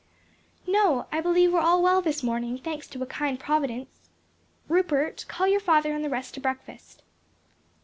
"No, 0.65 1.05
I 1.11 1.21
believe 1.21 1.51
we 1.53 1.59
are 1.59 1.61
all 1.61 1.83
well 1.83 2.01
this 2.01 2.23
morning 2.23 2.57
thanks 2.57 2.87
to 2.87 3.03
a 3.03 3.05
kind 3.05 3.39
Providence. 3.39 4.09
Rupert, 4.67 5.25
call 5.27 5.47
your 5.47 5.59
father 5.59 5.93
and 5.93 6.03
the 6.03 6.09
rest 6.09 6.33
to 6.33 6.39
breakfast." 6.39 7.03